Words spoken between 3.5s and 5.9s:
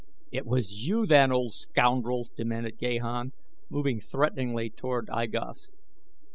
moving threateningly toward I Gos.